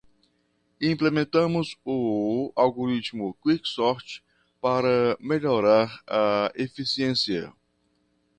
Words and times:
Implementamos 0.81 1.77
o 1.85 2.51
algoritmo 2.55 3.35
Quick 3.35 3.67
Sort 3.69 4.23
para 4.59 5.15
melhorar 5.21 6.01
a 6.07 6.51
eficiência. 6.55 7.53